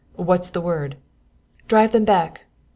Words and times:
What's 0.15 0.49
the 0.49 0.61
word?" 0.61 0.97
"Drive 1.67 1.91
them 1.91 2.05
back! 2.05 2.45